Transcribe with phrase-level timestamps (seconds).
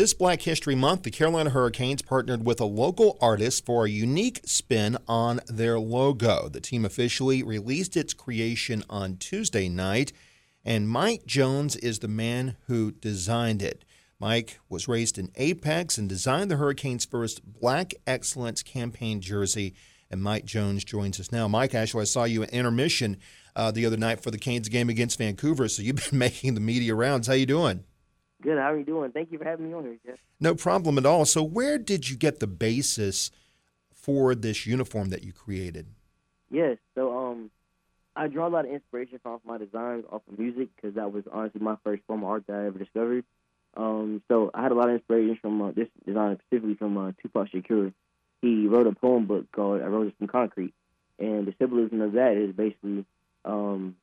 [0.00, 4.40] This Black History Month, the Carolina Hurricanes partnered with a local artist for a unique
[4.46, 6.48] spin on their logo.
[6.48, 10.14] The team officially released its creation on Tuesday night,
[10.64, 13.84] and Mike Jones is the man who designed it.
[14.18, 19.74] Mike was raised in Apex and designed the Hurricanes' first Black Excellence campaign jersey.
[20.10, 21.46] And Mike Jones joins us now.
[21.46, 23.18] Mike, actually, I saw you at intermission
[23.54, 26.60] uh, the other night for the Canes game against Vancouver, so you've been making the
[26.62, 27.26] media rounds.
[27.26, 27.84] How you doing?
[28.42, 28.58] Good.
[28.58, 29.12] How are you doing?
[29.12, 30.18] Thank you for having me on here, Jeff.
[30.40, 31.24] No problem at all.
[31.26, 33.30] So, where did you get the basis
[33.92, 35.86] for this uniform that you created?
[36.50, 36.78] Yes.
[36.94, 37.50] So, um,
[38.16, 41.24] I draw a lot of inspiration from my designs off of music because that was
[41.32, 43.24] honestly my first form of art that I ever discovered.
[43.76, 47.12] Um, so I had a lot of inspiration from uh, this design, specifically from uh,
[47.22, 47.92] Tupac Shakur.
[48.42, 50.74] He wrote a poem book called "I Rose from Concrete,"
[51.18, 53.04] and the symbolism of that is basically,
[53.44, 53.96] um,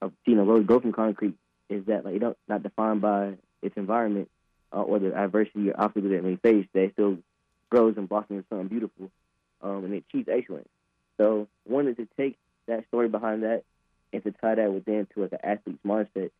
[0.00, 1.36] of, you know, rose grow from concrete
[1.72, 4.28] is that like you don't not defined by its environment
[4.72, 7.18] uh, or the adversity or obstacles that it may face, that it still
[7.70, 9.10] grows and blossoms into something beautiful,
[9.62, 10.68] um, and it achieves excellence.
[11.16, 13.62] So wanted to take that story behind that
[14.12, 16.30] and to tie that within to like an athlete's mindset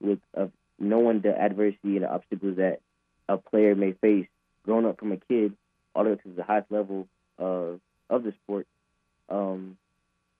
[0.00, 2.80] with of knowing the adversity and the obstacles that
[3.28, 4.26] a player may face
[4.64, 5.54] growing up from a kid
[5.94, 7.06] all the way to the highest level
[7.38, 7.80] of
[8.10, 8.66] of the sport,
[9.28, 9.76] um,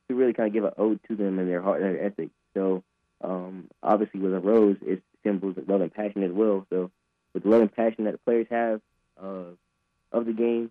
[0.08, 2.30] to really kind of give an ode to them and their heart and their ethic.
[2.54, 2.82] So
[3.22, 6.66] um, obviously, with a rose, it symbols love and passion as well.
[6.70, 6.90] So,
[7.34, 8.80] with the love and passion that the players have
[9.22, 9.54] uh,
[10.12, 10.70] of the game,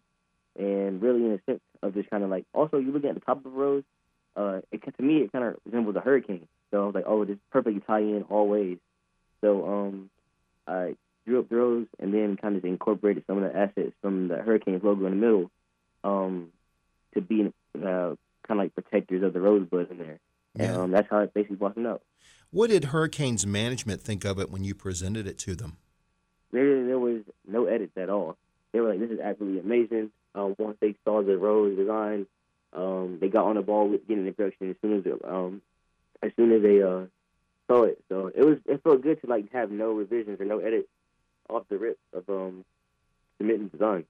[0.57, 3.21] and really in a sense of just kind of like, also you looking at the
[3.21, 3.83] top of the rose,
[4.35, 6.47] uh, it to me it kind of resembles a hurricane.
[6.71, 8.77] So I was like, oh, this perfectly tie in all ways.
[9.41, 10.09] So um,
[10.67, 14.27] I drew up the rose and then kind of incorporated some of the assets from
[14.27, 15.51] the Hurricanes logo in the middle
[16.03, 16.49] um,
[17.13, 18.15] to be uh, kind
[18.49, 20.19] of like protectors of the rosebud in there.
[20.55, 20.65] Yeah.
[20.65, 22.01] And um, that's how it basically blossomed out.
[22.51, 25.77] What did Hurricanes management think of it when you presented it to them?
[26.51, 28.37] There, there was no edits at all.
[28.73, 32.27] They were like, "This is absolutely amazing." Um, once they saw the rose design,
[32.73, 35.61] um, they got on the ball with getting the production as soon as it, um,
[36.21, 37.05] as soon as they uh,
[37.67, 38.03] saw it.
[38.09, 40.89] So it was it felt good to like have no revisions or no edits
[41.49, 42.65] off the rip of um,
[43.37, 44.05] submitting design.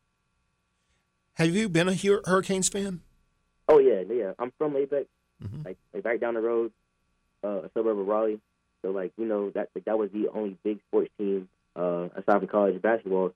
[1.35, 3.01] Have you been a Hurricanes fan?
[3.67, 4.33] Oh yeah, yeah.
[4.39, 5.07] I'm from Apex,
[5.43, 5.61] mm-hmm.
[5.63, 6.71] like, like right down the road
[7.43, 8.39] uh, a suburb of Raleigh.
[8.81, 12.47] So like you know that that was the only big sports team uh, aside from
[12.47, 13.33] college basketball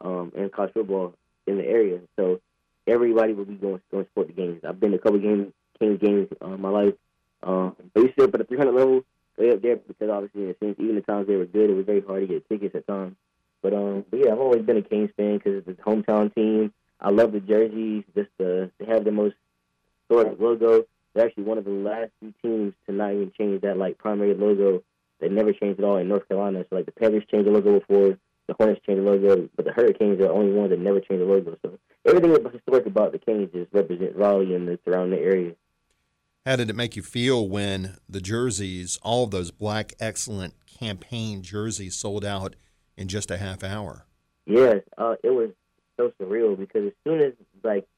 [0.00, 1.14] um, and college football
[1.46, 2.00] in the area.
[2.16, 2.40] So
[2.86, 4.62] everybody would be going going to support the games.
[4.66, 6.94] I've been to a couple games, Canes games uh, in my life.
[7.42, 9.04] Um, but you still, but the 300 level,
[9.36, 11.74] way up there because obviously in a sense, even the times they were good, it
[11.74, 13.16] was very hard to get tickets at times.
[13.62, 16.72] But um, but yeah, I've always been a Canes fan because it's a hometown team.
[17.00, 18.04] I love the jerseys.
[18.14, 19.36] Just the they have the most
[20.10, 20.84] sort of logo.
[21.18, 24.34] They're actually one of the last few teams to not even change that like primary
[24.34, 24.84] logo.
[25.18, 26.64] They never changed at all in North Carolina.
[26.70, 29.72] So like the Panthers changed the logo before, the Hornets changed the logo, but the
[29.72, 31.58] Hurricanes are the only ones that never changed the logo.
[31.62, 35.54] So everything that's historic about the Canes just represents Raleigh and the surrounding area.
[36.46, 41.42] How did it make you feel when the jerseys, all of those black excellent campaign
[41.42, 42.54] jerseys, sold out
[42.96, 44.06] in just a half hour?
[44.46, 45.50] Yes, uh, it was
[45.96, 47.32] so surreal because as soon as
[47.64, 47.88] like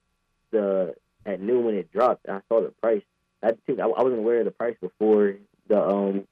[0.52, 0.94] the
[1.26, 3.02] at noon when it dropped, I saw the price.
[3.42, 5.34] I, I wasn't aware of the price before
[5.68, 6.26] the um,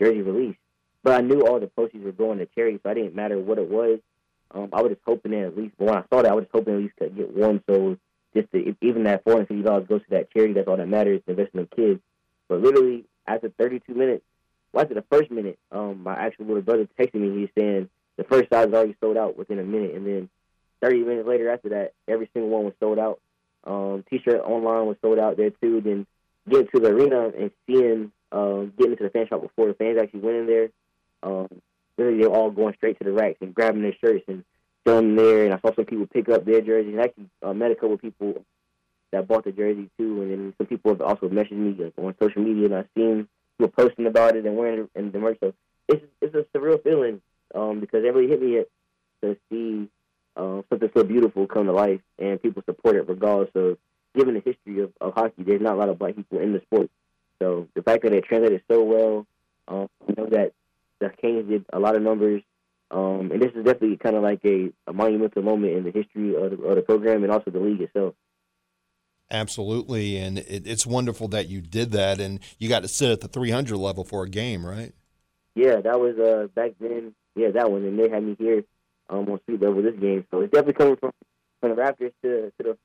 [0.00, 0.56] jersey release,
[1.02, 3.58] but I knew all the proceeds were going to charity, so I didn't matter what
[3.58, 4.00] it was.
[4.54, 6.44] Um, I was just hoping that at least but when I saw that, I was
[6.44, 7.62] just hoping at least to get one.
[7.68, 7.96] So
[8.34, 10.52] just to, even that four hundred fifty dollars goes to that charity.
[10.52, 11.22] That's all that matters.
[11.26, 12.00] The investment of kids.
[12.48, 14.24] But literally after thirty two minutes,
[14.72, 17.40] well, after the first minute, um, my actual little brother texted me.
[17.40, 20.28] He's saying the first size is already sold out within a minute, and then
[20.82, 23.20] thirty minutes later after that, every single one was sold out.
[23.64, 25.80] Um, T-shirt online was sold out there too.
[25.80, 26.06] Then
[26.48, 29.98] getting to the arena and seeing, um, getting into the fan shop before the fans
[30.00, 30.68] actually went in there.
[31.22, 31.48] Um,
[31.96, 34.44] really, they're all going straight to the racks and grabbing their shirts and
[34.84, 35.44] throwing there.
[35.44, 36.94] And I saw some people pick up their jerseys.
[36.94, 38.44] And actually uh, met a couple of people
[39.12, 40.22] that bought the jerseys too.
[40.22, 43.28] And then some people have also messaged me on social media, and I've seen
[43.58, 45.38] people posting about it and wearing it in the merch.
[45.40, 45.54] So
[45.88, 47.20] it's it's a surreal feeling
[47.54, 48.64] um, because it really hit me
[49.22, 49.88] to see
[50.36, 53.78] uh, something so beautiful come to life, and people support it regardless of,
[54.14, 56.60] given the history of, of hockey, there's not a lot of black people in the
[56.60, 56.90] sport.
[57.40, 59.26] So the fact that it translated so well,
[59.68, 60.52] um, you know that
[61.00, 62.42] the Canes did a lot of numbers,
[62.90, 66.36] um, and this is definitely kind of like a, a monumental moment in the history
[66.36, 68.14] of the, of the program and also the league itself.
[69.30, 73.20] Absolutely, and it, it's wonderful that you did that, and you got to sit at
[73.20, 74.92] the 300 level for a game, right?
[75.54, 77.14] Yeah, that was uh, back then.
[77.34, 78.62] Yeah, that one, and they had me here
[79.08, 80.26] um, on street level this game.
[80.30, 81.12] So it's definitely coming from
[81.60, 82.78] from the rafters to to the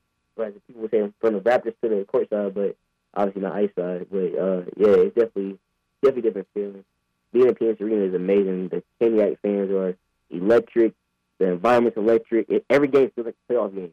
[0.98, 2.76] saying from the rafters to the court side, but
[3.14, 4.06] obviously not ice side.
[4.10, 5.58] But uh, yeah, it's definitely
[6.02, 6.84] definitely different feeling.
[7.32, 8.68] Being in PNC Arena is amazing.
[8.68, 9.96] The Caniac fans are
[10.30, 10.94] electric.
[11.38, 12.48] the environment's electric.
[12.48, 13.92] It, every game feels like a playoff game,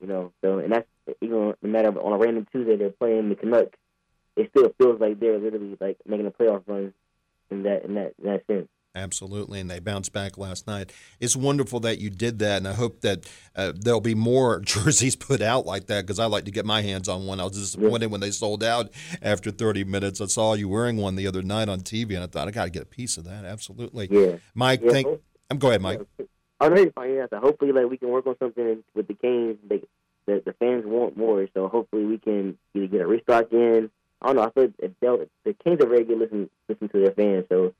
[0.00, 0.32] you know.
[0.42, 0.88] So and that's
[1.20, 3.78] even no matter on a random Tuesday they're playing the Canucks,
[4.36, 6.92] it still feels like they're literally like making a playoff run
[7.50, 8.68] in that in that in that sense.
[8.96, 10.92] Absolutely, and they bounced back last night.
[11.18, 15.16] It's wonderful that you did that, and I hope that uh, there'll be more jerseys
[15.16, 17.40] put out like that because I like to get my hands on one.
[17.40, 20.20] I was disappointed when they sold out after 30 minutes.
[20.20, 22.66] I saw you wearing one the other night on TV, and I thought I got
[22.66, 23.44] to get a piece of that.
[23.44, 24.36] Absolutely, yeah.
[24.54, 25.06] Mike, yeah, thank.
[25.08, 25.20] I'm
[25.50, 26.00] um, go ahead, Mike.
[26.60, 27.14] I know you're fine.
[27.14, 29.58] Yeah, so hopefully, like we can work on something with the Canes.
[29.68, 29.82] They,
[30.26, 33.90] the the fans want more, so hopefully we can either get a restock in.
[34.22, 34.42] I don't know.
[34.42, 34.50] I
[35.00, 37.74] feel the Canes are very good listen listen to their fans, so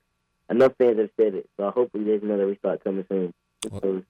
[0.65, 1.49] enough fans have said it.
[1.57, 3.35] So hopefully there's another restart coming soon.
[3.71, 4.03] Well,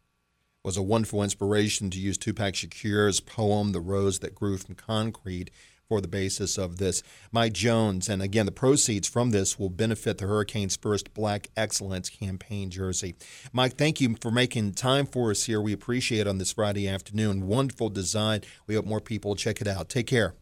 [0.63, 5.51] was a wonderful inspiration to use Tupac Shakur's poem "The Rose That Grew from Concrete."
[5.87, 10.17] For the basis of this, Mike Jones, and again, the proceeds from this will benefit
[10.17, 13.17] the Hurricanes' first Black Excellence campaign jersey.
[13.53, 15.61] Mike, thank you for making time for us here.
[15.61, 17.47] We appreciate it on this Friday afternoon.
[17.47, 18.41] Wonderful design.
[18.67, 19.91] We hope more people check it out.
[19.91, 20.35] Take care.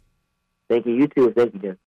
[0.70, 0.94] Thank you.
[0.94, 1.32] You too.
[1.36, 1.78] Thank you, Jim.